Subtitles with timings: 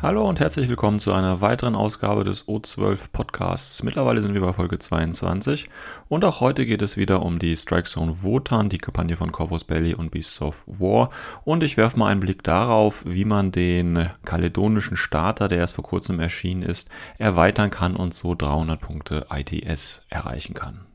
[0.00, 3.82] Hallo und herzlich willkommen zu einer weiteren Ausgabe des O12 Podcasts.
[3.82, 5.68] Mittlerweile sind wir bei Folge 22
[6.08, 9.64] und auch heute geht es wieder um die Strike Zone Wotan, die Kampagne von Corvus
[9.64, 11.10] Belly und Beasts of War.
[11.42, 15.82] Und ich werfe mal einen Blick darauf, wie man den kaledonischen Starter, der erst vor
[15.82, 20.87] kurzem erschienen ist, erweitern kann und so 300 Punkte ITS erreichen kann.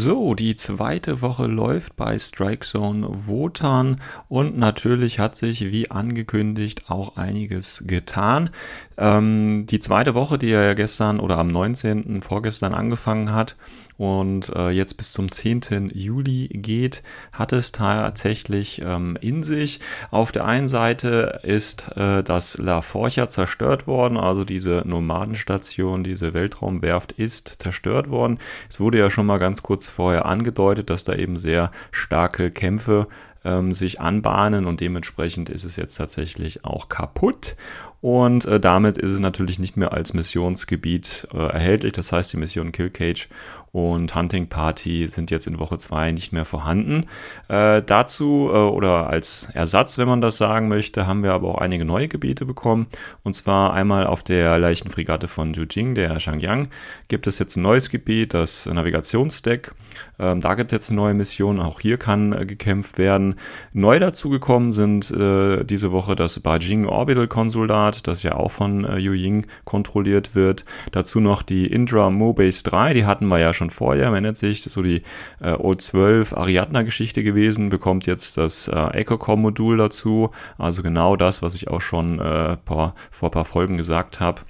[0.00, 6.88] So, die zweite Woche läuft bei Strike Zone Wotan und natürlich hat sich wie angekündigt
[6.88, 8.50] auch einiges getan.
[8.96, 12.22] Ähm, die zweite Woche, die ja gestern oder am 19.
[12.22, 13.56] vorgestern angefangen hat
[13.98, 15.90] und äh, jetzt bis zum 10.
[15.92, 19.80] Juli geht, hat es tatsächlich ähm, in sich.
[20.12, 26.32] Auf der einen Seite ist äh, das La Forcha zerstört worden, also diese Nomadenstation, diese
[26.32, 28.38] Weltraumwerft ist zerstört worden.
[28.70, 33.08] Es wurde ja schon mal ganz kurz vorher angedeutet, dass da eben sehr starke Kämpfe
[33.44, 37.56] ähm, sich anbahnen und dementsprechend ist es jetzt tatsächlich auch kaputt.
[38.00, 41.92] Und äh, damit ist es natürlich nicht mehr als Missionsgebiet äh, erhältlich.
[41.94, 43.28] Das heißt, die Mission Kill Cage
[43.72, 47.06] und Hunting Party sind jetzt in Woche 2 nicht mehr vorhanden.
[47.48, 51.58] Äh, dazu äh, oder als Ersatz, wenn man das sagen möchte, haben wir aber auch
[51.58, 52.86] einige neue Gebiete bekommen.
[53.22, 56.68] Und zwar einmal auf der leichten Fregatte von Jujing, der Shangyang,
[57.08, 59.72] gibt es jetzt ein neues Gebiet, das Navigationsdeck.
[60.18, 61.60] Ähm, da gibt es jetzt eine neue Mission.
[61.60, 63.36] Auch hier kann äh, gekämpft werden.
[63.72, 68.98] Neu dazugekommen sind äh, diese Woche das Beijing Orbital Konsulat das ja auch von äh,
[68.98, 70.64] Yu Ying kontrolliert wird.
[70.92, 74.60] Dazu noch die Indra Mobase 3, die hatten wir ja schon vorher, man erinnert sich,
[74.60, 75.02] das ist so die
[75.40, 81.68] äh, O12 Ariadna-Geschichte gewesen, bekommt jetzt das äh, EcoCom-Modul dazu, also genau das, was ich
[81.68, 84.42] auch schon äh, vor, vor ein paar Folgen gesagt habe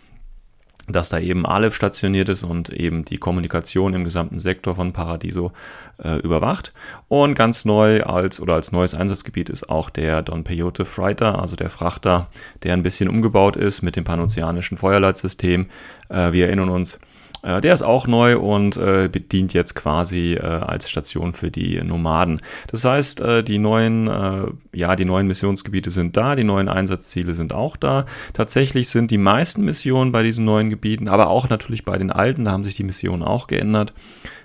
[0.89, 5.53] dass da eben Aleph stationiert ist und eben die Kommunikation im gesamten Sektor von Paradiso
[6.03, 6.73] äh, überwacht.
[7.09, 11.57] Und ganz neu als oder als neues Einsatzgebiet ist auch der Don Peyote Freighter, also
[11.57, 12.29] der Frachter,
[12.63, 15.67] der ein bisschen umgebaut ist mit dem panozeanischen Feuerleitsystem.
[16.09, 17.01] Äh, wir erinnern uns,
[17.43, 22.41] der ist auch neu und äh, bedient jetzt quasi äh, als Station für die Nomaden.
[22.69, 27.35] Das heißt, äh, die neuen, äh, ja, die neuen Missionsgebiete sind da, die neuen Einsatzziele
[27.35, 28.07] sind auch da.
[28.33, 32.45] Tatsächlich sind die meisten Missionen bei diesen neuen Gebieten, aber auch natürlich bei den alten,
[32.45, 33.93] da haben sich die Missionen auch geändert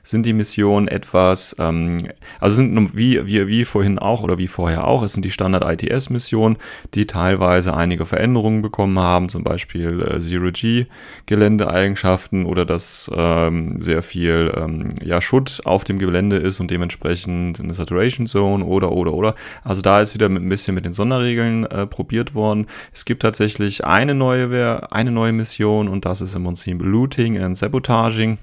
[0.04, 2.10] sind die Missionen etwas, ähm,
[2.40, 6.58] also sind wie, wie, wie vorhin auch oder wie vorher auch, es sind die Standard-ITS-Missionen,
[6.94, 14.54] die teilweise einige Veränderungen bekommen haben, zum Beispiel äh, Zero-G-Geländeeigenschaften oder dass ähm, sehr viel
[14.56, 19.36] ähm, ja, Schutt auf dem Gelände ist und dementsprechend eine Saturation Zone oder oder oder.
[19.64, 22.68] Also da ist wieder mit, ein bisschen mit den Sonderregeln äh, probiert worden.
[22.92, 27.58] Es gibt tatsächlich eine neue, eine neue Mission und das ist im Prinzip Looting and
[27.58, 28.38] Sabotaging.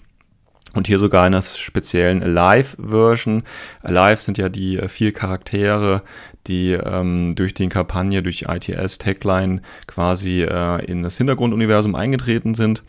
[0.75, 3.43] Und hier sogar in einer speziellen Alive-Version.
[3.83, 6.03] Alive sind ja die äh, vier Charaktere,
[6.47, 12.83] die ähm, durch die Kampagne, durch ITS Tagline quasi äh, in das Hintergrunduniversum eingetreten sind.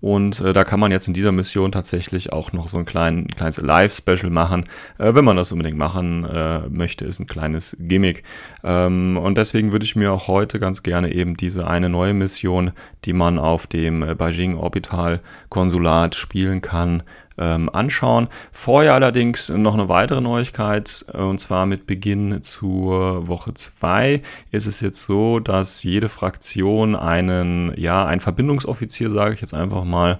[0.00, 3.26] Und äh, da kann man jetzt in dieser Mission tatsächlich auch noch so ein klein,
[3.26, 4.64] kleines Live-Special machen,
[4.98, 8.22] äh, wenn man das unbedingt machen äh, möchte, ist ein kleines Gimmick.
[8.62, 12.72] Ähm, und deswegen würde ich mir auch heute ganz gerne eben diese eine neue Mission,
[13.06, 17.02] die man auf dem äh, Beijing Orbital Konsulat spielen kann,
[17.38, 18.28] ähm, anschauen.
[18.52, 24.66] Vorher allerdings noch eine weitere Neuigkeit, äh, und zwar mit Beginn zur Woche 2 ist
[24.66, 30.18] es jetzt so, dass jede Fraktion einen, ja, einen Verbindungsoffizier, sage ich jetzt einfach mal,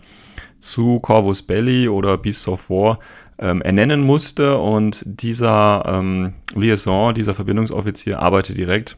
[0.59, 2.99] zu Corvus Belli oder Beasts of War
[3.39, 8.97] ähm, ernennen musste und dieser ähm, Liaison, dieser Verbindungsoffizier arbeitet direkt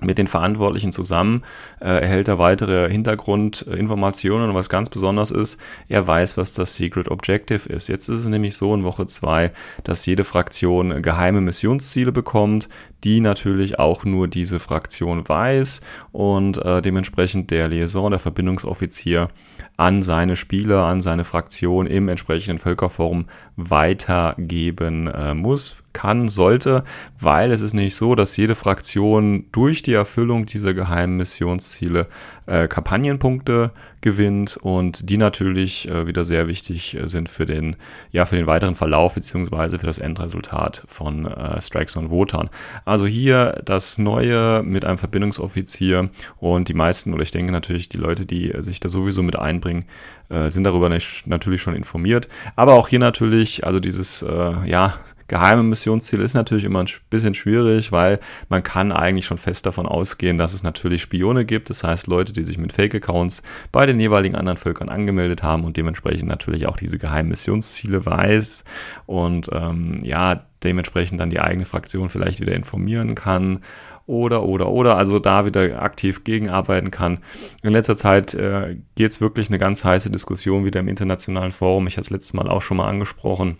[0.00, 1.42] mit den Verantwortlichen zusammen,
[1.80, 7.10] äh, erhält er weitere Hintergrundinformationen und was ganz besonders ist, er weiß, was das Secret
[7.10, 7.88] Objective ist.
[7.88, 9.50] Jetzt ist es nämlich so in Woche 2,
[9.84, 12.68] dass jede Fraktion geheime Missionsziele bekommt,
[13.04, 15.80] die natürlich auch nur diese Fraktion weiß
[16.12, 19.28] und äh, dementsprechend der Liaison, der Verbindungsoffizier
[19.76, 26.84] an seine Spieler, an seine Fraktion im entsprechenden Völkerforum weitergeben äh, muss, kann, sollte,
[27.18, 32.08] weil es ist nicht so, dass jede Fraktion durch die Erfüllung dieser geheimen Missionsziele
[32.48, 37.76] äh, Kampagnenpunkte gewinnt und die natürlich äh, wieder sehr wichtig äh, sind für den,
[38.10, 42.48] ja, für den weiteren Verlauf beziehungsweise für das Endresultat von äh, Strikes on Wotan.
[42.84, 47.98] Also hier das Neue mit einem Verbindungsoffizier und die meisten, oder ich denke natürlich die
[47.98, 49.84] Leute, die sich da sowieso mit einbringen,
[50.28, 52.28] äh, sind darüber nicht, natürlich schon informiert.
[52.56, 54.94] Aber auch hier natürlich, also dieses, äh, ja,
[55.28, 59.86] geheime Missionsziele ist natürlich immer ein bisschen schwierig, weil man kann eigentlich schon fest davon
[59.86, 61.70] ausgehen, dass es natürlich Spione gibt.
[61.70, 65.76] Das heißt Leute, die sich mit Fake-Accounts bei den jeweiligen anderen Völkern angemeldet haben und
[65.76, 68.64] dementsprechend natürlich auch diese geheimen Missionsziele weiß
[69.06, 73.60] und ähm, ja, dementsprechend dann die eigene Fraktion vielleicht wieder informieren kann
[74.06, 77.18] oder, oder, oder, also da wieder aktiv gegenarbeiten kann.
[77.62, 81.86] In letzter Zeit äh, geht es wirklich eine ganz heiße Diskussion wieder im internationalen Forum.
[81.86, 83.58] Ich hatte es letztes Mal auch schon mal angesprochen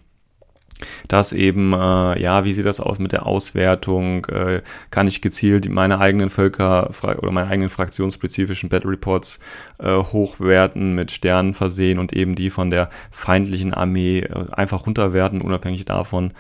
[1.09, 4.27] dass eben, äh, ja, wie sieht das aus mit der Auswertung?
[4.27, 9.41] Äh, kann ich gezielt meine eigenen Völker oder meine eigenen fraktionsspezifischen Battle Reports
[9.79, 15.41] äh, hochwerten, mit Sternen versehen und eben die von der feindlichen Armee äh, einfach runterwerten,
[15.41, 16.33] unabhängig davon,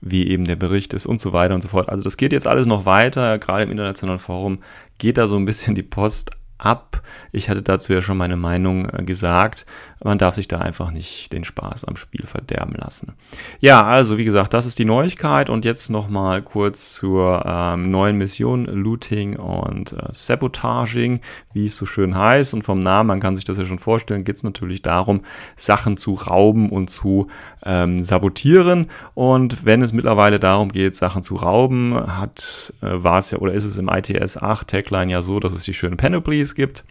[0.00, 1.88] wie eben der Bericht ist und so weiter und so fort.
[1.88, 4.58] Also das geht jetzt alles noch weiter, gerade im internationalen Forum
[4.98, 6.30] geht da so ein bisschen die Post
[6.64, 7.02] ab.
[7.32, 9.66] Ich hatte dazu ja schon meine Meinung äh, gesagt.
[10.02, 13.14] Man darf sich da einfach nicht den Spaß am Spiel verderben lassen.
[13.60, 18.18] Ja, also wie gesagt, das ist die Neuigkeit und jetzt nochmal kurz zur ähm, neuen
[18.18, 21.20] Mission Looting und äh, Sabotaging,
[21.54, 22.52] wie es so schön heißt.
[22.52, 25.22] Und vom Namen, man kann sich das ja schon vorstellen, geht es natürlich darum,
[25.56, 27.28] Sachen zu rauben und zu
[27.64, 28.90] ähm, sabotieren.
[29.14, 33.54] Und wenn es mittlerweile darum geht, Sachen zu rauben, hat, äh, war es ja oder
[33.54, 36.84] ist es im ITS 8 Tagline ja so, dass es die schönen Panoplies gibt.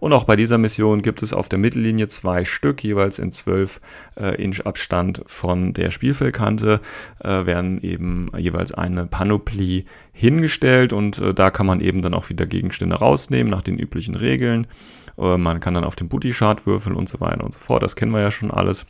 [0.00, 3.80] Und auch bei dieser Mission gibt es auf der Mittellinie zwei Stück, jeweils in 12
[4.20, 6.80] äh, Inch Abstand von der Spielfeldkante,
[7.20, 12.28] äh, werden eben jeweils eine Panoplie hingestellt und äh, da kann man eben dann auch
[12.28, 14.66] wieder Gegenstände rausnehmen nach den üblichen Regeln.
[15.18, 17.82] Äh, man kann dann auf den Booty-Chart würfeln und so weiter und so fort.
[17.82, 18.86] Das kennen wir ja schon alles.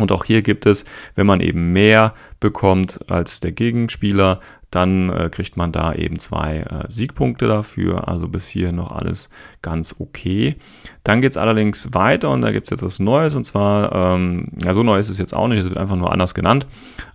[0.00, 5.28] Und auch hier gibt es, wenn man eben mehr bekommt als der Gegenspieler, dann äh,
[5.30, 8.08] kriegt man da eben zwei äh, Siegpunkte dafür.
[8.08, 9.28] Also bis hier noch alles
[9.62, 10.56] ganz okay.
[11.02, 14.48] Dann geht es allerdings weiter und da gibt es jetzt was Neues und zwar, ähm,
[14.62, 16.66] ja, so neu ist es jetzt auch nicht, es wird einfach nur anders genannt.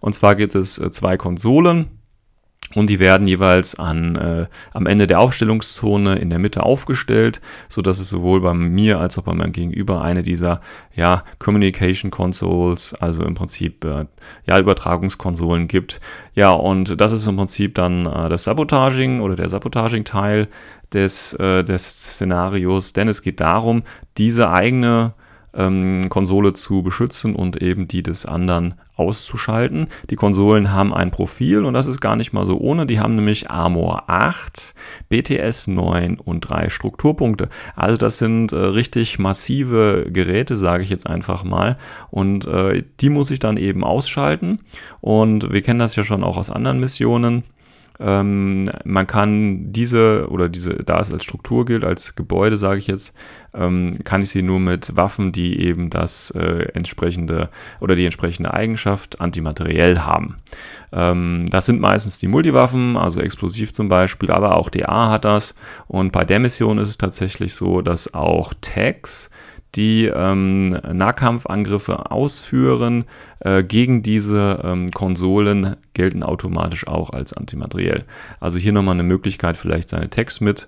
[0.02, 1.88] Und zwar gibt es äh, zwei Konsolen
[2.75, 8.00] und die werden jeweils an, äh, am Ende der Aufstellungszone in der Mitte aufgestellt, sodass
[8.00, 10.62] es sowohl bei mir als auch bei meinem Gegenüber eine dieser
[10.94, 14.06] ja, Communication Consoles, also im Prinzip äh,
[14.45, 16.01] ja, Übertragungskonsolen gibt.
[16.33, 20.50] Ja, und das ist im Prinzip dann äh, das Sabotaging oder der Sabotaging-Teil
[20.94, 23.83] des, äh, des Szenarios, denn es geht darum,
[24.18, 25.13] diese eigene
[25.56, 29.88] ähm, Konsole zu beschützen und eben die des anderen auszuschalten.
[30.10, 32.86] Die Konsolen haben ein Profil und das ist gar nicht mal so ohne.
[32.86, 34.74] Die haben nämlich Armor 8,
[35.10, 37.50] BTS 9 und 3 Strukturpunkte.
[37.75, 41.78] Also das sind äh, richtig massive Geräte, sage ich jetzt einfach mal.
[42.10, 44.60] Und äh, die muss ich dann eben ausschalten.
[45.01, 47.44] Und wir kennen das ja schon auch aus anderen Missionen.
[48.00, 52.88] Ähm, man kann diese oder diese, da es als Struktur gilt, als Gebäude, sage ich
[52.88, 53.16] jetzt,
[53.54, 57.50] ähm, kann ich sie nur mit Waffen, die eben das äh, entsprechende
[57.80, 60.38] oder die entsprechende Eigenschaft antimateriell haben.
[60.92, 65.56] Ähm, das sind meistens die Multiwaffen, also explosiv zum Beispiel, aber auch DA hat das.
[65.88, 69.30] Und bei der Mission ist es tatsächlich so, dass auch Tags
[69.75, 73.05] die ähm, Nahkampfangriffe ausführen
[73.39, 78.05] äh, gegen diese ähm, Konsolen, gelten automatisch auch als antimateriell.
[78.39, 80.67] Also hier nochmal eine Möglichkeit, vielleicht seine Text mit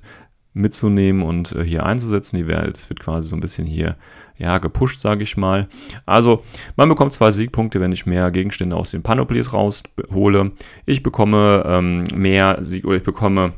[0.53, 2.37] mitzunehmen und äh, hier einzusetzen.
[2.37, 3.95] Die wär, das wird quasi so ein bisschen hier
[4.37, 5.67] ja, gepusht, sage ich mal.
[6.05, 6.43] Also
[6.75, 10.51] man bekommt zwei Siegpunkte, wenn ich mehr Gegenstände aus den Panoplies raushole.
[10.85, 13.53] Ich bekomme ähm, mehr Sieg oder ich bekomme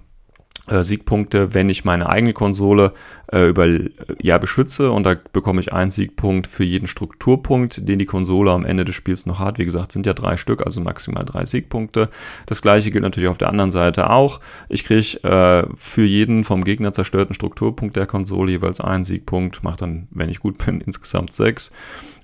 [0.84, 2.94] Siegpunkte, wenn ich meine eigene Konsole
[3.32, 3.68] äh, über,
[4.22, 8.66] ja, beschütze und da bekomme ich einen Siegpunkt für jeden Strukturpunkt, den die Konsole am
[8.66, 9.60] Ende des Spiels noch hat.
[9.60, 12.10] Wie gesagt, sind ja drei Stück, also maximal drei Siegpunkte.
[12.46, 14.40] Das gleiche gilt natürlich auf der anderen Seite auch.
[14.68, 19.82] Ich kriege äh, für jeden vom Gegner zerstörten Strukturpunkt der Konsole jeweils einen Siegpunkt, macht
[19.82, 21.72] dann, wenn ich gut bin, insgesamt sechs.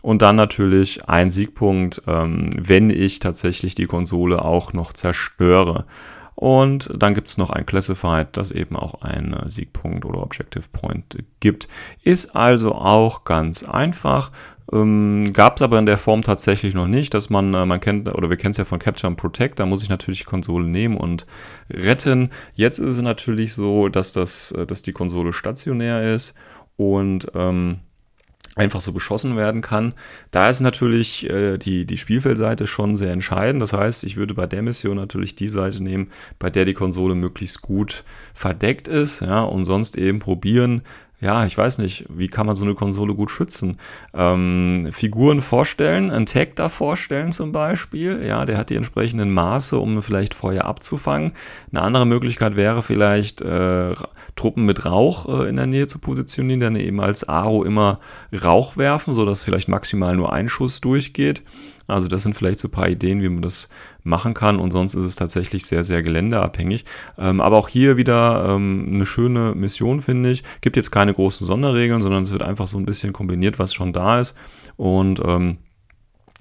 [0.02, 5.86] Und dann natürlich ein Siegpunkt, ähm, wenn ich tatsächlich die Konsole auch noch zerstöre.
[6.36, 11.24] Und dann gibt es noch ein Classified, das eben auch einen Siegpunkt oder Objective Point
[11.40, 11.70] gibt.
[12.04, 14.32] Ist also auch ganz einfach.
[14.72, 18.14] Ähm, Gab es aber in der Form tatsächlich noch nicht, dass man, äh, man kennt,
[18.14, 20.66] oder wir kennen es ja von Capture and Protect, da muss ich natürlich die Konsole
[20.66, 21.26] nehmen und
[21.70, 22.32] retten.
[22.56, 26.36] Jetzt ist es natürlich so, dass, das, äh, dass die Konsole stationär ist
[26.78, 27.80] und ähm,
[28.56, 29.94] einfach so beschossen werden kann.
[30.32, 33.62] Da ist natürlich äh, die, die Spielfeldseite schon sehr entscheidend.
[33.62, 36.10] Das heißt, ich würde bei der Mission natürlich die Seite nehmen,
[36.40, 40.82] bei der die Konsole möglichst gut verdeckt ist, ja, und sonst eben probieren,
[41.22, 43.78] ja, ich weiß nicht, wie kann man so eine Konsole gut schützen?
[44.14, 49.78] Ähm, Figuren vorstellen, einen Tag da vorstellen zum Beispiel, ja, der hat die entsprechenden Maße,
[49.80, 51.32] um vielleicht Feuer abzufangen.
[51.72, 53.94] Eine andere Möglichkeit wäre vielleicht, äh,
[54.36, 58.00] Truppen mit Rauch äh, in der Nähe zu positionieren, dann eben als Aro immer
[58.44, 61.42] Rauch werfen, sodass vielleicht maximal nur ein Schuss durchgeht.
[61.88, 63.70] Also das sind vielleicht so ein paar Ideen, wie man das
[64.04, 66.86] machen kann und sonst ist es tatsächlich sehr, sehr geländeabhängig.
[67.18, 70.44] Ähm, aber auch hier wieder ähm, eine schöne Mission, finde ich.
[70.62, 73.94] Gibt jetzt keine großen Sonderregeln, sondern es wird einfach so ein bisschen kombiniert, was schon
[73.94, 74.36] da ist
[74.78, 75.58] und ähm,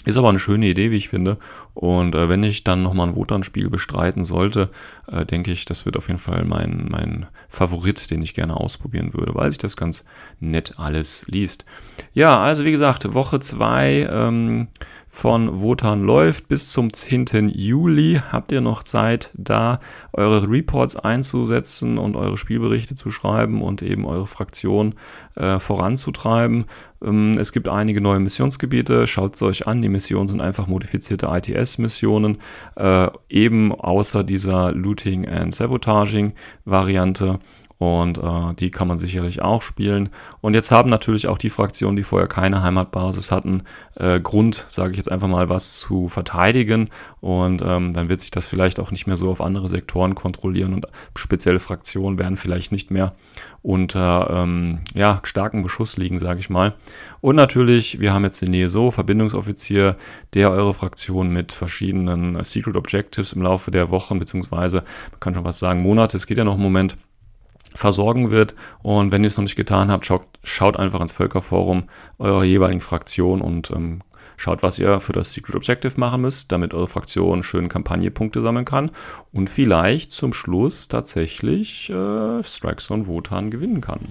[0.04, 1.38] ist aber eine schöne Idee, wie ich finde.
[1.72, 4.70] Und äh, wenn ich dann nochmal ein Wotan-Spiel bestreiten sollte,
[5.10, 9.14] äh, denke ich, das wird auf jeden Fall mein, mein Favorit, den ich gerne ausprobieren
[9.14, 10.04] würde, weil sich das ganz
[10.40, 11.64] nett alles liest.
[12.12, 14.68] Ja, also wie gesagt, Woche 2 ähm,
[15.14, 17.48] von Wotan läuft bis zum 10.
[17.54, 18.20] Juli.
[18.32, 19.78] Habt ihr noch Zeit, da
[20.12, 24.96] eure Reports einzusetzen und eure Spielberichte zu schreiben und eben eure Fraktion
[25.36, 26.64] äh, voranzutreiben.
[27.00, 29.82] Ähm, es gibt einige neue Missionsgebiete, schaut es euch an.
[29.82, 32.38] Die Missionen sind einfach modifizierte ITS-Missionen,
[32.74, 36.32] äh, eben außer dieser Looting and Sabotaging
[36.64, 37.38] Variante.
[37.78, 40.08] Und äh, die kann man sicherlich auch spielen.
[40.40, 43.64] Und jetzt haben natürlich auch die Fraktionen, die vorher keine Heimatbasis hatten,
[43.96, 46.88] äh, Grund, sage ich jetzt einfach mal, was zu verteidigen.
[47.20, 50.72] Und ähm, dann wird sich das vielleicht auch nicht mehr so auf andere Sektoren kontrollieren
[50.74, 53.14] und spezielle Fraktionen werden vielleicht nicht mehr
[53.62, 56.74] unter ähm, ja, starkem Beschuss liegen, sage ich mal.
[57.22, 59.96] Und natürlich, wir haben jetzt den NESO, Verbindungsoffizier,
[60.34, 65.44] der eure Fraktion mit verschiedenen Secret Objectives im Laufe der Wochen, beziehungsweise man kann schon
[65.44, 66.98] was sagen, Monate, es geht ja noch einen Moment,
[67.74, 68.54] versorgen wird.
[68.82, 71.84] Und wenn ihr es noch nicht getan habt, schaut, schaut einfach ins Völkerforum
[72.18, 74.00] eurer jeweiligen Fraktion und ähm,
[74.36, 78.64] schaut, was ihr für das Secret Objective machen müsst, damit eure Fraktion schön Kampagnenpunkte sammeln
[78.64, 78.90] kann
[79.32, 84.08] und vielleicht zum Schluss tatsächlich äh, Strikezone Wotan gewinnen kann.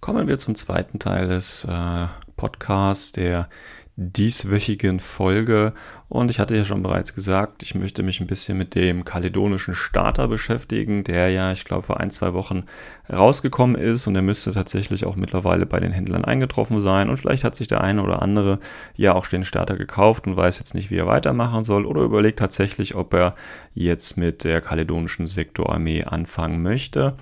[0.00, 3.48] Kommen wir zum zweiten Teil des äh, Podcasts, der
[3.96, 5.74] dieswöchigen Folge.
[6.08, 9.74] Und ich hatte ja schon bereits gesagt, ich möchte mich ein bisschen mit dem kaledonischen
[9.74, 12.64] Starter beschäftigen, der ja, ich glaube, vor ein, zwei Wochen
[13.10, 17.10] rausgekommen ist und der müsste tatsächlich auch mittlerweile bei den Händlern eingetroffen sein.
[17.10, 18.58] Und vielleicht hat sich der eine oder andere
[18.96, 22.38] ja auch den Starter gekauft und weiß jetzt nicht, wie er weitermachen soll oder überlegt
[22.38, 23.34] tatsächlich, ob er
[23.74, 27.16] jetzt mit der kaledonischen Sektorarmee anfangen möchte.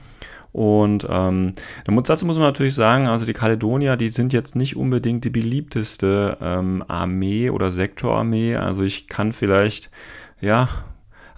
[0.53, 1.53] Und ähm,
[1.87, 6.39] dazu muss man natürlich sagen, also die Kaledonier, die sind jetzt nicht unbedingt die beliebteste
[6.41, 8.57] ähm, Armee oder Sektorarmee.
[8.57, 9.91] Also ich kann vielleicht,
[10.41, 10.69] ja,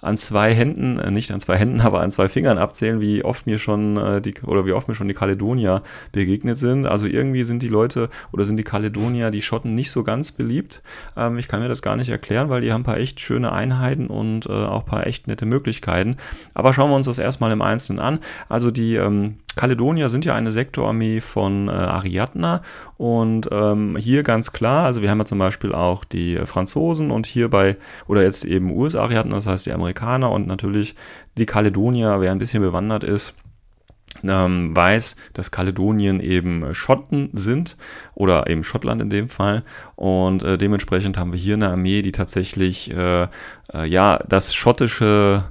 [0.03, 3.47] an zwei Händen, äh, nicht an zwei Händen, aber an zwei Fingern abzählen, wie oft
[3.47, 5.81] mir schon äh, die oder wie oft mir schon die Kaledonier
[6.11, 6.85] begegnet sind.
[6.85, 10.83] Also irgendwie sind die Leute oder sind die Kaledonier, die Schotten nicht so ganz beliebt.
[11.15, 13.51] Ähm, ich kann mir das gar nicht erklären, weil die haben ein paar echt schöne
[13.51, 16.17] Einheiten und äh, auch ein paar echt nette Möglichkeiten.
[16.53, 18.19] Aber schauen wir uns das erstmal im Einzelnen an.
[18.49, 22.61] Also die ähm, Kaledonier sind ja eine Sektorarmee von äh, Ariadna
[22.97, 27.27] und ähm, hier ganz klar, also wir haben ja zum Beispiel auch die Franzosen und
[27.27, 29.92] hierbei, oder jetzt eben US-Ariadna, das heißt die Amerikaner
[30.31, 30.95] und natürlich
[31.37, 33.35] die Kaledonier, wer ein bisschen bewandert ist,
[34.23, 37.77] ähm, weiß, dass Kaledonien eben Schotten sind
[38.13, 39.63] oder eben Schottland in dem Fall.
[39.95, 43.27] Und äh, dementsprechend haben wir hier eine Armee, die tatsächlich äh,
[43.73, 45.45] äh, ja das schottische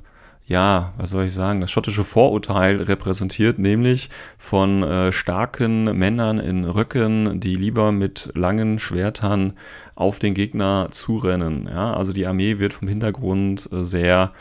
[0.46, 6.64] ja, was soll ich sagen, das schottische Vorurteil repräsentiert, nämlich von äh, starken Männern in
[6.64, 9.54] Röcken, die lieber mit langen Schwertern
[9.94, 11.68] auf den Gegner zurennen.
[11.68, 14.32] Ja, also die Armee wird vom Hintergrund äh, sehr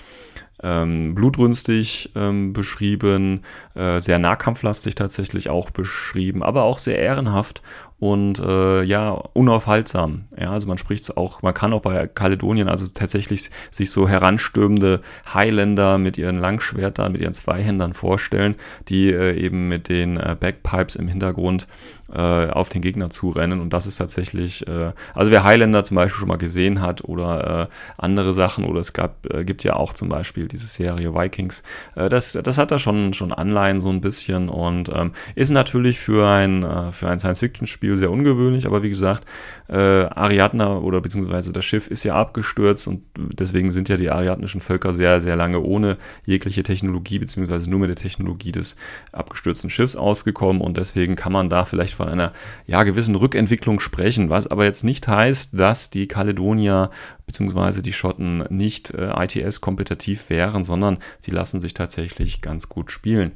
[0.63, 3.41] ähm, blutrünstig ähm, beschrieben,
[3.75, 7.61] äh, sehr nahkampflastig tatsächlich auch beschrieben, aber auch sehr ehrenhaft
[8.01, 10.23] und äh, ja, unaufhaltsam.
[10.35, 15.01] Ja, also man spricht auch, man kann auch bei Kaledonien also tatsächlich sich so heranstürmende
[15.31, 18.55] Highlander mit ihren Langschwertern, mit ihren Zweihändern vorstellen,
[18.89, 21.67] die äh, eben mit den äh, Backpipes im Hintergrund
[22.11, 23.61] äh, auf den Gegner zurennen.
[23.61, 27.69] Und das ist tatsächlich, äh, also wer Highlander zum Beispiel schon mal gesehen hat oder
[27.69, 31.63] äh, andere Sachen, oder es gab, gibt ja auch zum Beispiel diese Serie Vikings,
[31.95, 36.27] das, das hat da schon, schon Anleihen so ein bisschen und ähm, ist natürlich für
[36.27, 39.25] ein, für ein Science-Fiction-Spiel Spiel sehr ungewöhnlich, aber wie gesagt,
[39.71, 44.59] äh, Ariadna oder beziehungsweise das Schiff ist ja abgestürzt und deswegen sind ja die ariadnischen
[44.59, 48.75] Völker sehr, sehr lange ohne jegliche Technologie, beziehungsweise nur mit der Technologie des
[49.13, 52.33] abgestürzten Schiffs ausgekommen und deswegen kann man da vielleicht von einer
[52.67, 56.89] ja, gewissen Rückentwicklung sprechen, was aber jetzt nicht heißt, dass die Kaledonier
[57.31, 63.31] beziehungsweise die Schotten nicht äh, ITS-kompetitiv wären, sondern sie lassen sich tatsächlich ganz gut spielen.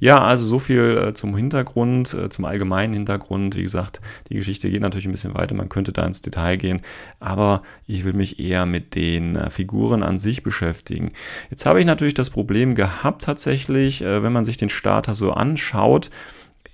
[0.00, 3.56] Ja, also so viel äh, zum Hintergrund, äh, zum allgemeinen Hintergrund.
[3.56, 6.80] Wie gesagt, die Geschichte geht natürlich ein bisschen weiter, man könnte da ins Detail gehen,
[7.20, 11.10] aber ich will mich eher mit den äh, Figuren an sich beschäftigen.
[11.50, 15.32] Jetzt habe ich natürlich das Problem gehabt tatsächlich, äh, wenn man sich den Starter so
[15.32, 16.10] anschaut,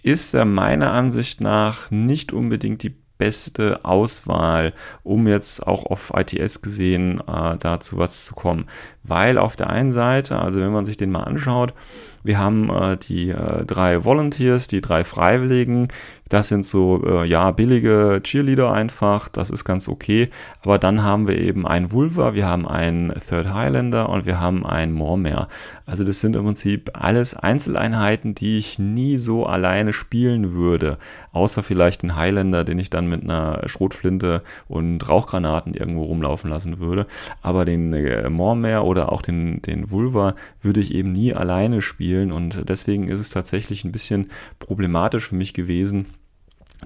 [0.02, 6.62] ist er meiner Ansicht nach nicht unbedingt die beste Auswahl, um jetzt auch auf ITS
[6.62, 8.66] gesehen äh, dazu was zu kommen.
[9.06, 11.74] weil auf der einen Seite, also wenn man sich den mal anschaut,
[12.22, 15.88] wir haben äh, die äh, drei Volunteers, die drei Freiwilligen.
[16.34, 19.28] Das sind so, äh, ja, billige Cheerleader einfach.
[19.28, 20.30] Das ist ganz okay.
[20.62, 24.66] Aber dann haben wir eben einen Vulva, wir haben einen Third Highlander und wir haben
[24.66, 25.46] einen Mormare.
[25.86, 30.98] Also das sind im Prinzip alles Einzeleinheiten, die ich nie so alleine spielen würde.
[31.30, 36.80] Außer vielleicht einen Highlander, den ich dann mit einer Schrotflinte und Rauchgranaten irgendwo rumlaufen lassen
[36.80, 37.06] würde.
[37.42, 42.32] Aber den äh, Mormare oder auch den, den Vulva würde ich eben nie alleine spielen
[42.32, 46.06] und deswegen ist es tatsächlich ein bisschen problematisch für mich gewesen,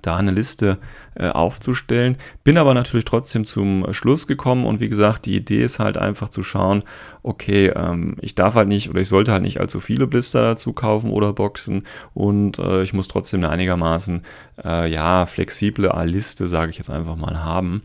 [0.02, 0.78] da eine Liste
[1.14, 2.17] äh, aufzustellen.
[2.45, 6.28] Bin aber natürlich trotzdem zum Schluss gekommen und wie gesagt, die Idee ist halt einfach
[6.28, 6.85] zu schauen,
[7.23, 10.73] okay, ähm, ich darf halt nicht oder ich sollte halt nicht allzu viele Blister dazu
[10.73, 14.23] kaufen oder Boxen und äh, ich muss trotzdem eine einigermaßen
[14.64, 17.83] äh, ja, flexible Liste, sage ich jetzt einfach mal, haben.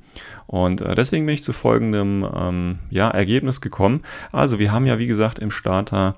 [0.47, 4.01] Und äh, deswegen bin ich zu folgendem ähm, ja, Ergebnis gekommen.
[4.31, 6.15] Also wir haben ja wie gesagt im Starter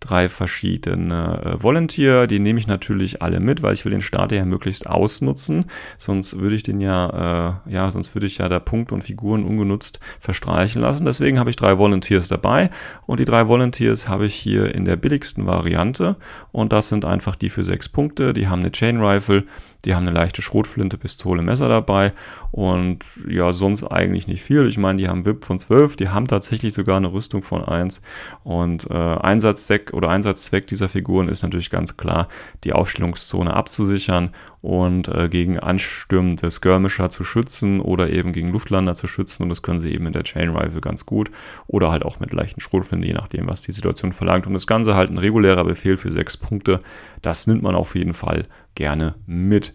[0.00, 2.26] drei verschiedene äh, Volunteer.
[2.26, 5.66] Die nehme ich natürlich alle mit, weil ich will den Starter ja möglichst ausnutzen.
[5.96, 9.44] Sonst würde ich den ja, äh, ja, sonst würde ich ja da Punkte und Figuren
[9.44, 11.04] ungenutzt verstreichen lassen.
[11.04, 12.70] Deswegen habe ich drei Volunteers dabei
[13.06, 16.16] und die drei Volunteers habe ich hier in der billigsten Variante
[16.52, 18.32] und das sind einfach die für sechs Punkte.
[18.32, 19.44] Die haben eine Chain Rifle,
[19.84, 22.12] die haben eine leichte Schrotflinte, Pistole, Messer dabei
[22.50, 24.66] und ja, sonst eigentlich nicht viel.
[24.66, 28.02] Ich meine, die haben VIP von 12, die haben tatsächlich sogar eine Rüstung von 1
[28.42, 32.28] und äh, Einsatzzweck oder Einsatzzweck dieser Figuren ist natürlich ganz klar,
[32.64, 39.06] die Aufstellungszone abzusichern und äh, gegen anstürmende Skirmisher zu schützen oder eben gegen Luftlander zu
[39.06, 41.30] schützen und das können sie eben in der Chain Rifle ganz gut
[41.68, 44.96] oder halt auch mit leichten Schrotflinten, je nachdem, was die Situation verlangt und das Ganze
[44.96, 46.80] halt ein regulärer Befehl für 6 Punkte,
[47.22, 49.74] das nimmt man auf jeden Fall gerne mit.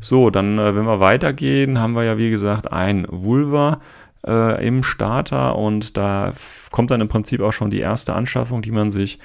[0.00, 3.80] So, dann, äh, wenn wir weitergehen, haben wir ja wie gesagt ein Vulva
[4.26, 6.32] äh, im Starter und da
[6.70, 9.18] kommt dann im Prinzip auch schon die erste Anschaffung, die man sich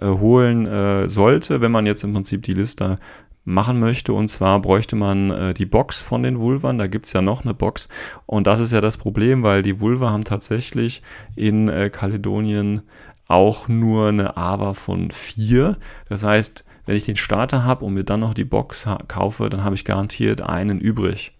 [0.00, 2.98] äh, holen äh, sollte, wenn man jetzt im Prinzip die Liste
[3.46, 4.12] machen möchte.
[4.12, 6.78] Und zwar bräuchte man äh, die Box von den Vulvern.
[6.78, 7.88] Da gibt es ja noch eine Box.
[8.26, 11.02] Und das ist ja das Problem, weil die Vulva haben tatsächlich
[11.36, 12.82] in äh, Kaledonien
[13.28, 15.78] auch nur eine AVA von 4.
[16.08, 19.64] Das heißt, wenn ich den Starter habe und mir dann noch die Box kaufe, dann
[19.64, 21.32] habe ich garantiert einen übrig.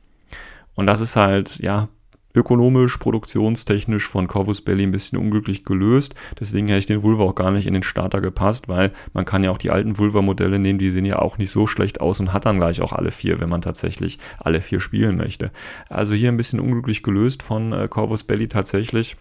[0.75, 1.89] Und das ist halt, ja,
[2.37, 6.15] ökonomisch, produktionstechnisch von Corvus Belly ein bisschen unglücklich gelöst.
[6.39, 9.43] Deswegen hätte ich den Vulva auch gar nicht in den Starter gepasst, weil man kann
[9.43, 12.33] ja auch die alten Vulva-Modelle nehmen, die sehen ja auch nicht so schlecht aus und
[12.33, 15.51] hat dann gleich auch alle vier, wenn man tatsächlich alle vier spielen möchte.
[15.89, 19.17] Also hier ein bisschen unglücklich gelöst von äh, Corvus Belly tatsächlich.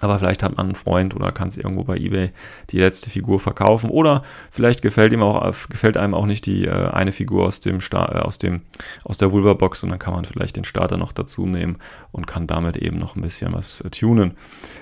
[0.00, 2.30] Aber vielleicht hat man einen Freund oder kann es irgendwo bei eBay
[2.70, 3.90] die letzte Figur verkaufen.
[3.90, 7.78] Oder vielleicht gefällt ihm auch, gefällt einem auch nicht die äh, eine Figur aus dem
[7.78, 8.62] äh, aus dem,
[9.04, 11.76] aus der Vulva-Box und dann kann man vielleicht den Starter noch dazu nehmen
[12.12, 14.36] und kann damit eben noch ein bisschen was äh, tunen.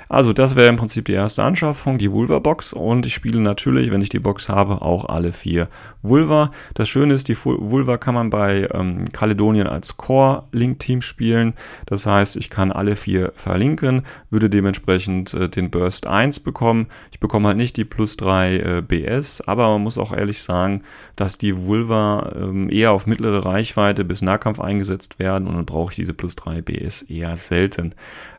[0.09, 2.75] Also, das wäre im Prinzip die erste Anschaffung, die Vulva-Box.
[2.75, 5.69] Und ich spiele natürlich, wenn ich die Box habe, auch alle vier
[6.03, 6.51] Vulva.
[6.75, 11.55] Das Schöne ist, die Vulva kann man bei ähm, Caledonien als Core-Link-Team spielen.
[11.87, 16.87] Das heißt, ich kann alle vier verlinken, würde dementsprechend dementsprechend äh, den Burst 1 bekommen.
[17.11, 20.83] Ich bekomme halt nicht die plus 3 äh, BS, aber man muss auch ehrlich sagen,
[21.17, 25.93] dass die Vulva ähm, eher auf mittlere Reichweite bis Nahkampf eingesetzt werden und dann brauche
[25.93, 27.95] ich diese plus 3 BS eher selten.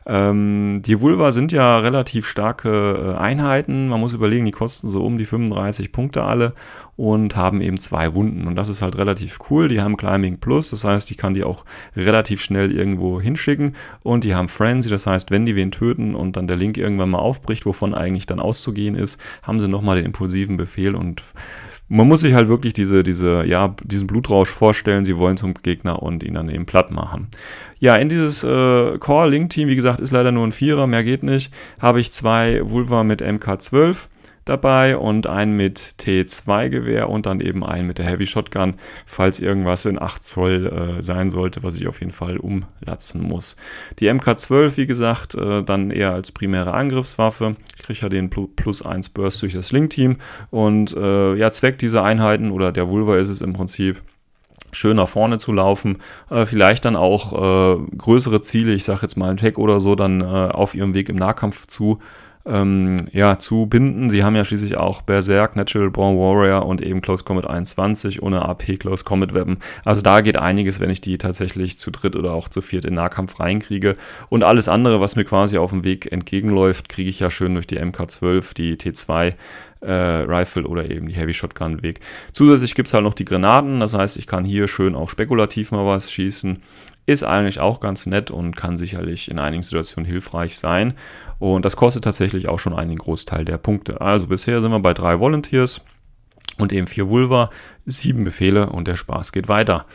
[0.06, 3.88] Ähm, die Vulva sind ja relativ starke äh, Einheiten.
[3.88, 6.52] Man muss überlegen, die kosten so um die 35 Punkte alle
[6.96, 8.46] und haben eben zwei Wunden.
[8.46, 9.68] Und das ist halt relativ cool.
[9.68, 11.64] Die haben Climbing Plus, das heißt, ich kann die auch
[11.96, 13.74] relativ schnell irgendwo hinschicken.
[14.02, 17.10] Und die haben Frenzy, das heißt, wenn die wen töten und dann der Link irgendwann
[17.10, 21.22] mal aufbricht, wovon eigentlich dann auszugehen ist, haben sie nochmal den impulsiven Befehl und
[21.88, 26.02] man muss sich halt wirklich diese, diese, ja, diesen Blutrausch vorstellen, sie wollen zum Gegner
[26.02, 27.28] und ihn dann eben platt machen.
[27.78, 31.52] Ja, in dieses äh, Core-Link-Team, wie gesagt, ist leider nur ein Vierer, mehr geht nicht,
[31.78, 34.06] habe ich zwei Vulva mit MK12
[34.44, 38.74] dabei und einen mit T2-Gewehr und dann eben einen mit der Heavy Shotgun,
[39.06, 40.66] falls irgendwas in 8 Zoll
[40.98, 43.56] äh, sein sollte, was ich auf jeden Fall umlatzen muss.
[43.98, 47.56] Die MK12, wie gesagt, äh, dann eher als primäre Angriffswaffe.
[47.76, 50.16] Ich kriege ja den plus 1 Burst durch das Link-Team
[50.50, 54.02] und äh, ja, Zweck dieser Einheiten oder der Vulva ist es im Prinzip,
[54.74, 55.98] schön nach vorne zu laufen,
[56.30, 59.94] äh, vielleicht dann auch äh, größere Ziele, ich sage jetzt mal ein Tag oder so,
[59.94, 62.00] dann äh, auf ihrem Weg im Nahkampf zu
[62.46, 64.10] ähm, ja, zu binden.
[64.10, 68.42] Sie haben ja schließlich auch Berserk, Natural Born Warrior und eben Close Combat 21 ohne
[68.42, 69.58] AP Close Combat Weapon.
[69.84, 72.94] Also da geht einiges, wenn ich die tatsächlich zu dritt oder auch zu viert in
[72.94, 73.96] Nahkampf reinkriege.
[74.28, 77.66] Und alles andere, was mir quasi auf dem Weg entgegenläuft, kriege ich ja schön durch
[77.66, 79.34] die MK12, die T2
[79.84, 82.00] äh, Rifle oder eben die Heavy Shotgun Weg.
[82.32, 85.72] Zusätzlich gibt es halt noch die Granaten, das heißt, ich kann hier schön auch spekulativ
[85.72, 86.62] mal was schießen.
[87.06, 90.94] Ist eigentlich auch ganz nett und kann sicherlich in einigen Situationen hilfreich sein.
[91.38, 94.00] Und das kostet tatsächlich auch schon einen Großteil der Punkte.
[94.00, 95.84] Also bisher sind wir bei drei Volunteers
[96.58, 97.50] und eben vier Vulva,
[97.86, 99.86] sieben Befehle und der Spaß geht weiter.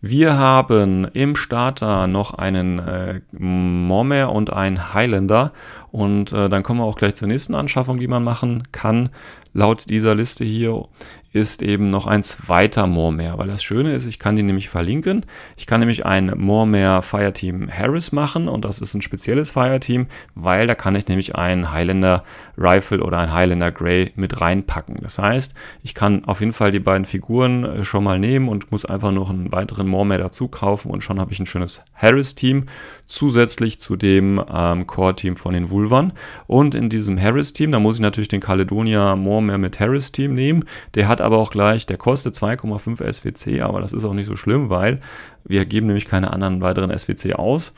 [0.00, 5.52] Wir haben im Starter noch einen äh, Mormer und einen Highlander
[5.90, 9.10] und äh, dann kommen wir auch gleich zur nächsten Anschaffung, die man machen kann.
[9.54, 10.84] Laut dieser Liste hier
[11.32, 15.26] ist eben noch ein zweiter Moormeer, weil das Schöne ist, ich kann die nämlich verlinken.
[15.56, 20.66] Ich kann nämlich ein Moormeer Fireteam Harris machen und das ist ein spezielles Fireteam, weil
[20.66, 22.24] da kann ich nämlich einen Highlander
[22.56, 24.96] Rifle oder ein Highlander Grey mit reinpacken.
[25.02, 28.72] Das heißt, ich kann auf jeden Fall die beiden Figuren äh, schon mal nehmen und
[28.72, 32.66] muss einfach noch einen weiteren Moormeer dazu kaufen und schon habe ich ein schönes Harris-Team
[33.06, 36.12] zusätzlich zu dem ähm, Core-Team von den Vulvan.
[36.46, 40.64] Und in diesem Harris-Team, da muss ich natürlich den Caledonia Moormeer mit Harris-Team nehmen.
[40.94, 44.36] Der hat aber auch gleich, der kostet 2,5 SWC, aber das ist auch nicht so
[44.36, 45.00] schlimm, weil
[45.44, 47.72] wir geben nämlich keine anderen weiteren SWC aus.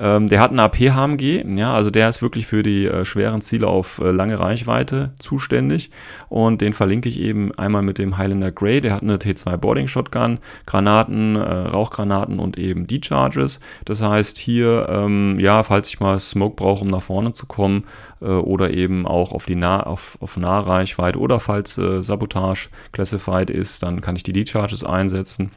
[0.00, 3.66] Ähm, der hat einen AP-HMG, ja, also der ist wirklich für die äh, schweren Ziele
[3.66, 5.90] auf äh, lange Reichweite zuständig
[6.30, 9.88] und den verlinke ich eben einmal mit dem Highlander Grey, der hat eine T2 Boarding
[9.88, 13.60] Shotgun, Granaten, äh, Rauchgranaten und eben D-Charges.
[13.84, 17.84] Das heißt hier, ähm, ja, falls ich mal Smoke brauche, um nach vorne zu kommen
[18.22, 23.50] äh, oder eben auch auf die nah auf, auf Nahreichweite oder falls äh, Sabotage classified
[23.50, 25.50] ist, dann kann ich die D-Charges einsetzen.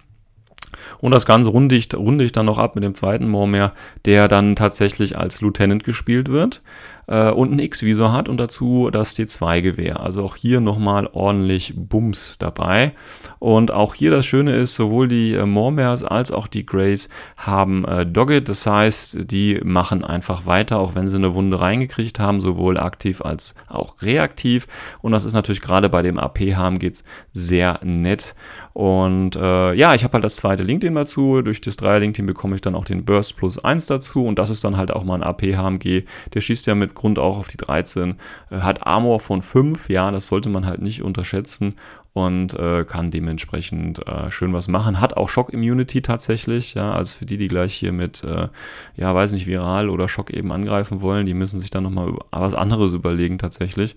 [0.99, 3.73] Und das Ganze runde ich, runde ich dann noch ab mit dem zweiten Mormer,
[4.05, 6.61] der dann tatsächlich als Lieutenant gespielt wird
[7.07, 9.99] äh, und einen X-Visor hat und dazu das T2-Gewehr.
[9.99, 12.93] Also auch hier nochmal ordentlich Bums dabei.
[13.39, 17.85] Und auch hier das Schöne ist, sowohl die äh, Mormers als auch die Greys haben
[17.85, 18.49] äh, Dogged.
[18.49, 23.21] Das heißt, die machen einfach weiter, auch wenn sie eine Wunde reingekriegt haben, sowohl aktiv
[23.21, 24.67] als auch reaktiv.
[25.01, 26.93] Und das ist natürlich gerade bei dem AP-HMG
[27.33, 28.35] sehr nett.
[28.73, 31.43] Und äh, ja, ich habe halt das zweite LinkedIn dazu.
[31.43, 34.25] Durch das Dreier LinkedIn bekomme ich dann auch den Burst Plus 1 dazu.
[34.25, 36.03] Und das ist dann halt auch mal ein AP-HMG.
[36.33, 38.15] Der schießt ja mit Grund auch auf die 13.
[38.49, 39.89] Äh, hat Armor von 5.
[39.89, 41.75] Ja, das sollte man halt nicht unterschätzen.
[42.13, 44.99] Und äh, kann dementsprechend äh, schön was machen.
[44.99, 46.73] Hat auch Shock Immunity tatsächlich.
[46.75, 48.49] Ja, also für die, die gleich hier mit, äh,
[48.95, 52.53] ja, weiß nicht, viral oder Schock eben angreifen wollen, die müssen sich dann nochmal was
[52.53, 53.95] anderes überlegen tatsächlich.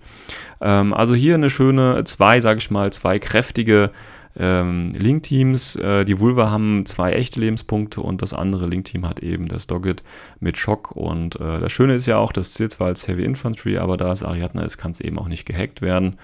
[0.61, 3.91] Ähm, also hier eine schöne, zwei, sage ich mal, zwei kräftige
[4.39, 5.75] ähm, Link-Teams.
[5.77, 10.03] Äh, die Vulva haben zwei echte Lebenspunkte und das andere Link-Team hat eben das Dogged
[10.39, 10.91] mit Schock.
[10.91, 14.11] Und äh, das Schöne ist ja auch, das zählt zwar als Heavy Infantry, aber da
[14.11, 16.17] es Ariadna ist, kann es eben auch nicht gehackt werden.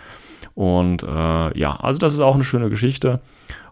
[0.55, 3.21] Und äh, ja, also das ist auch eine schöne Geschichte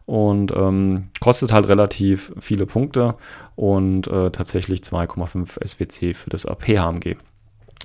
[0.05, 3.15] und ähm, kostet halt relativ viele Punkte
[3.55, 7.17] und äh, tatsächlich 2,5 SWC für das AP-HMG.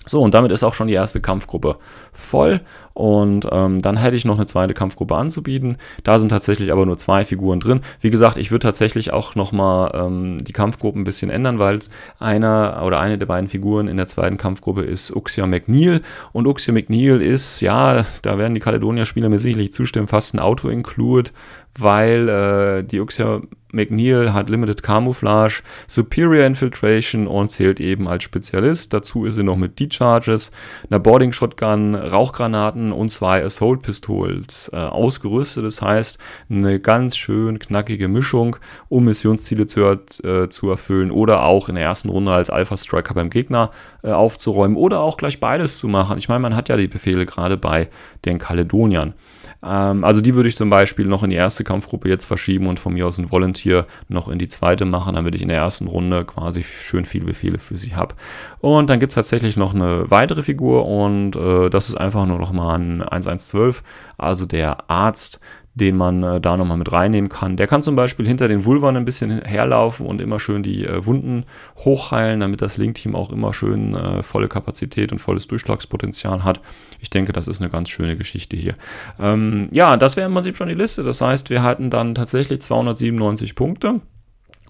[0.09, 1.77] So, und damit ist auch schon die erste Kampfgruppe
[2.13, 2.61] voll.
[2.95, 5.77] Und ähm, dann hätte ich noch eine zweite Kampfgruppe anzubieten.
[6.03, 7.81] Da sind tatsächlich aber nur zwei Figuren drin.
[8.01, 11.81] Wie gesagt, ich würde tatsächlich auch nochmal ähm, die Kampfgruppe ein bisschen ändern, weil
[12.21, 16.01] einer oder eine der beiden Figuren in der zweiten Kampfgruppe ist Uxia McNeil.
[16.33, 21.33] Und Uxia McNeil ist, ja, da werden die Caledonia-Spieler mir sicherlich zustimmen, fast ein Auto-Include,
[21.79, 23.43] weil äh, die Uxia
[23.77, 28.93] McNeil hat Limited Camouflage, Superior Infiltration und zählt eben als Spezialist.
[28.93, 30.51] Dazu ist sie noch mit D-Charges,
[30.91, 35.65] einer Boarding Shotgun, Rauchgranaten und zwei Assault Pistols äh, ausgerüstet.
[35.65, 36.19] Das heißt,
[36.51, 38.57] eine ganz schön knackige Mischung,
[38.89, 43.15] um Missionsziele zu, äh, zu erfüllen oder auch in der ersten Runde als Alpha Striker
[43.15, 43.71] beim Gegner
[44.03, 46.19] äh, aufzuräumen oder auch gleich beides zu machen.
[46.19, 47.89] Ich meine, man hat ja die Befehle gerade bei
[48.25, 49.15] den Kaledoniern.
[49.63, 52.81] Ähm, also die würde ich zum Beispiel noch in die erste Kampfgruppe jetzt verschieben und
[52.81, 55.87] von mir aus ein Volunteer noch in die zweite machen, damit ich in der ersten
[55.87, 58.15] Runde quasi schön viele Befehle für sie habe.
[58.61, 62.39] Und dann gibt es tatsächlich noch eine weitere Figur und äh, das ist einfach nur
[62.39, 63.83] noch mal ein 1112,
[64.19, 65.41] also der Arzt,
[65.77, 67.59] den man äh, da nochmal mit reinnehmen kann.
[67.59, 71.05] Der kann zum Beispiel hinter den Vulvan ein bisschen herlaufen und immer schön die äh,
[71.05, 71.45] Wunden
[71.77, 76.63] hochheilen, damit das Link-Team auch immer schön äh, volle Kapazität und volles Durchschlagspotenzial hat.
[77.01, 78.75] Ich denke, das ist eine ganz schöne Geschichte hier.
[79.21, 81.03] Ähm, ja, das wäre im Prinzip schon die Liste.
[81.03, 84.01] Das heißt, wir hatten dann tatsächlich 297 Punkte.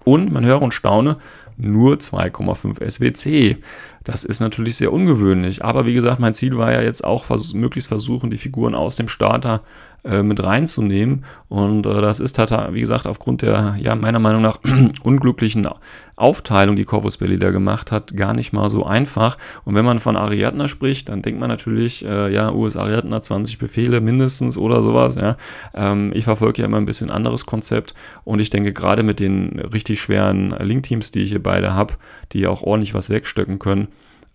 [0.03, 1.17] Und man höre und staune,
[1.57, 3.57] nur 2,5 SWC.
[4.03, 5.63] Das ist natürlich sehr ungewöhnlich.
[5.65, 8.95] Aber wie gesagt, mein Ziel war ja jetzt auch vers möglichst versuchen, die Figuren aus
[8.95, 9.63] dem Starter
[10.03, 11.25] äh, mit reinzunehmen.
[11.49, 14.59] Und äh, das ist, wie gesagt, aufgrund der, ja, meiner Meinung nach
[15.03, 15.67] unglücklichen
[16.17, 19.37] Aufteilung, die Corvus Belli da gemacht hat, gar nicht mal so einfach.
[19.65, 23.59] Und wenn man von Ariadna spricht, dann denkt man natürlich, äh, ja, US Ariadna 20
[23.59, 25.15] Befehle mindestens oder sowas.
[25.15, 25.37] Ja.
[25.75, 29.59] Ähm, ich verfolge ja immer ein bisschen anderes Konzept und ich denke, gerade mit den
[29.59, 31.93] richtig schweren Link-Teams, die ich hier beide habe,
[32.33, 33.87] die auch ordentlich was wegstöcken können,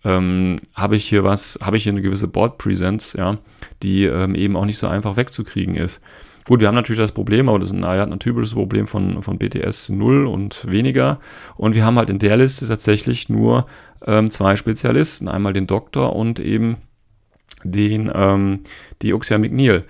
[0.05, 3.37] ähm, habe ich hier was, habe ich hier eine gewisse Board Presence, ja,
[3.83, 6.01] die ähm, eben auch nicht so einfach wegzukriegen ist.
[6.45, 9.37] Gut, wir haben natürlich das Problem, aber das ist ein, ein typisches Problem von, von
[9.37, 11.19] BTS 0 und weniger.
[11.55, 13.65] Und wir haben halt in der Liste tatsächlich nur
[14.05, 15.27] ähm, zwei Spezialisten.
[15.27, 16.77] Einmal den Doktor und eben
[17.63, 18.61] den ähm,
[19.01, 19.85] Dioxia McNeil.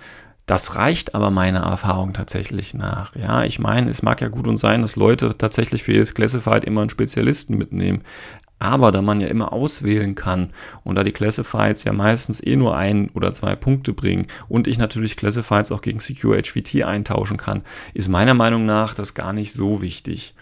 [0.46, 3.16] Das reicht aber meiner Erfahrung tatsächlich nach.
[3.16, 6.64] Ja, ich meine, es mag ja gut und sein, dass Leute tatsächlich für jedes Classified
[6.64, 8.02] immer einen Spezialisten mitnehmen.
[8.58, 10.50] Aber da man ja immer auswählen kann
[10.84, 14.78] und da die Classifieds ja meistens eh nur ein oder zwei Punkte bringen und ich
[14.78, 17.62] natürlich Classifieds auch gegen Secure HVT eintauschen kann,
[17.92, 20.34] ist meiner Meinung nach das gar nicht so wichtig.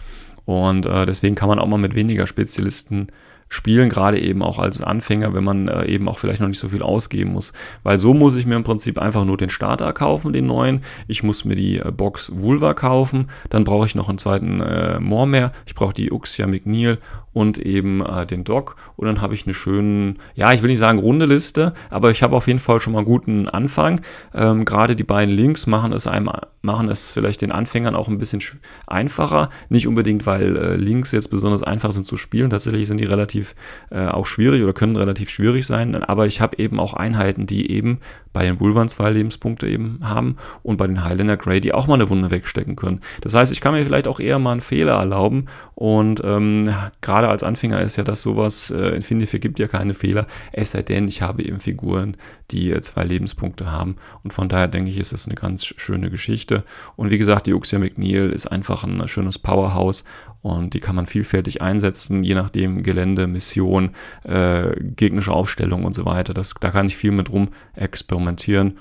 [0.45, 3.09] Und äh, deswegen kann man auch mal mit weniger Spezialisten
[3.53, 6.71] spielen, gerade eben auch als Anfänger, wenn man äh, eben auch vielleicht noch nicht so
[6.71, 7.53] viel ausgeben muss.
[7.83, 10.81] Weil so muss ich mir im Prinzip einfach nur den Starter kaufen, den neuen.
[11.07, 13.29] Ich muss mir die äh, Box Vulva kaufen.
[13.51, 15.53] Dann brauche ich noch einen zweiten äh, More mehr.
[15.67, 16.99] Ich brauche die Uxia McNeil
[17.35, 18.77] und eben äh, den Dock.
[18.97, 22.23] Und dann habe ich eine schöne, ja, ich will nicht sagen runde Liste, aber ich
[22.23, 24.01] habe auf jeden Fall schon mal einen guten Anfang.
[24.35, 26.31] Ähm, Gerade die beiden Links machen es einem,
[26.63, 28.43] machen es vielleicht den Anfängern auch ein bisschen
[28.87, 29.51] einfacher.
[29.69, 32.51] Nicht unbedingt, weil äh, Links jetzt besonders einfach sind zu spielen.
[32.51, 33.42] Tatsächlich sind die relativ
[33.91, 35.95] äh, auch schwierig oder können relativ schwierig sein.
[36.03, 37.99] Aber ich habe eben auch Einheiten, die eben
[38.33, 41.95] bei den Vulvan zwei Lebenspunkte eben haben und bei den Highlander Grey, die auch mal
[41.95, 43.01] eine Wunde wegstecken können.
[43.21, 47.29] Das heißt, ich kann mir vielleicht auch eher mal einen Fehler erlauben und ähm, gerade
[47.29, 51.09] als Anfänger ist ja das sowas, äh, Infinity vergibt ja keine Fehler, es sei denn,
[51.09, 52.17] ich habe eben Figuren,
[52.51, 56.11] die äh, zwei Lebenspunkte haben und von daher denke ich, ist das eine ganz schöne
[56.11, 56.65] Geschichte
[56.97, 60.05] und wie gesagt, die Uxia McNeil ist einfach ein schönes Powerhouse
[60.43, 63.91] und die kann man vielfältig einsetzen, je nachdem Gelände, Mission,
[64.25, 66.35] äh, gegnerische Aufstellung und so weiter.
[66.35, 68.79] Das, da kann ich viel mit rum experimentieren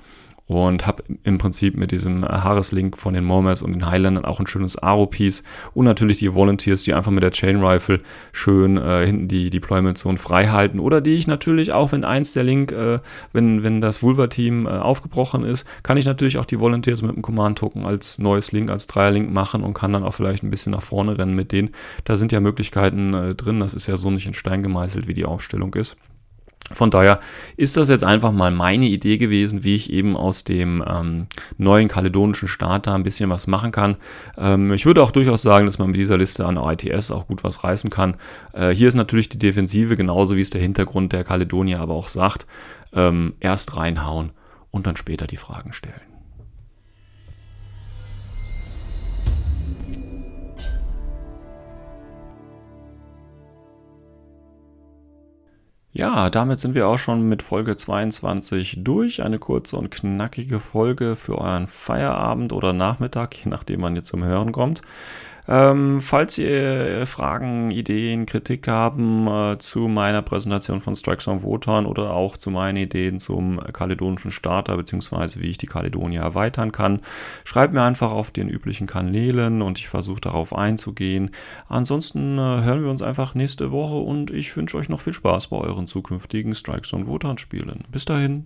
[0.54, 4.48] und habe im Prinzip mit diesem Haareslink von den Mormers und den Highlandern auch ein
[4.48, 9.28] schönes Aro-Piece und natürlich die Volunteers, die einfach mit der Chain Rifle schön äh, hinten
[9.28, 13.00] die Deployment Zone frei halten oder die ich natürlich auch, wenn eins der Link, äh,
[13.34, 17.22] wenn, wenn das Vulva-Team äh, aufgebrochen ist, kann ich natürlich auch die Volunteers mit dem
[17.22, 20.82] Command-Token als neues Link, als Dreier-Link machen und kann dann auch vielleicht ein bisschen nach
[20.82, 21.72] vorne rennen mit denen.
[22.04, 25.14] Da sind ja Möglichkeiten äh, drin, das ist ja so nicht in Stein gemeißelt, wie
[25.14, 25.98] die Aufstellung ist.
[26.74, 27.20] Von daher
[27.58, 31.88] ist das jetzt einfach mal meine Idee gewesen, wie ich eben aus dem ähm, neuen
[31.88, 33.98] kaledonischen Staat da ein bisschen was machen kann.
[34.38, 37.44] Ähm, ich würde auch durchaus sagen, dass man mit dieser Liste an ITS auch gut
[37.44, 38.16] was reißen kann.
[38.54, 42.08] Äh, hier ist natürlich die Defensive, genauso wie es der Hintergrund der Kaledonier aber auch
[42.08, 42.46] sagt,
[42.94, 44.32] ähm, erst reinhauen
[44.70, 46.11] und dann später die Fragen stellen.
[56.02, 59.22] Ja, damit sind wir auch schon mit Folge 22 durch.
[59.22, 64.24] Eine kurze und knackige Folge für euren Feierabend oder Nachmittag, je nachdem, wann ihr zum
[64.24, 64.82] Hören kommt.
[65.48, 71.86] Ähm, falls ihr Fragen, Ideen, Kritik haben äh, zu meiner Präsentation von Strikes on Wotan
[71.86, 75.40] oder auch zu meinen Ideen zum kaledonischen Starter bzw.
[75.42, 77.02] wie ich die Kaledonia erweitern kann,
[77.44, 81.32] schreibt mir einfach auf den üblichen Kanälen und ich versuche darauf einzugehen.
[81.68, 85.48] Ansonsten äh, hören wir uns einfach nächste Woche und ich wünsche euch noch viel Spaß
[85.48, 87.86] bei euren zukünftigen Strikes on Wotan Spielen.
[87.92, 88.46] Bis dahin.